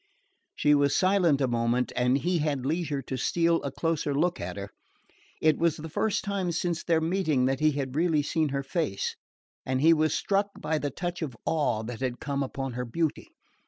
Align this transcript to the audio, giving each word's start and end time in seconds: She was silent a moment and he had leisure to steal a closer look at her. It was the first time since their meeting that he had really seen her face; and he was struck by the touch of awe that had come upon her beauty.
She 0.55 0.73
was 0.73 0.95
silent 0.95 1.41
a 1.41 1.47
moment 1.47 1.91
and 1.95 2.17
he 2.17 2.39
had 2.39 2.65
leisure 2.65 3.03
to 3.03 3.17
steal 3.17 3.61
a 3.61 3.71
closer 3.71 4.15
look 4.15 4.41
at 4.41 4.57
her. 4.57 4.71
It 5.39 5.59
was 5.59 5.77
the 5.77 5.89
first 5.93 6.23
time 6.23 6.51
since 6.53 6.83
their 6.83 6.99
meeting 6.99 7.45
that 7.45 7.59
he 7.59 7.73
had 7.73 7.95
really 7.95 8.23
seen 8.23 8.49
her 8.49 8.63
face; 8.63 9.15
and 9.63 9.79
he 9.79 9.93
was 9.93 10.15
struck 10.15 10.47
by 10.59 10.79
the 10.79 10.89
touch 10.89 11.21
of 11.21 11.37
awe 11.45 11.83
that 11.83 11.99
had 11.99 12.19
come 12.19 12.41
upon 12.41 12.73
her 12.73 12.83
beauty. 12.85 13.29